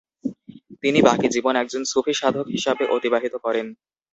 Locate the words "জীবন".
1.35-1.53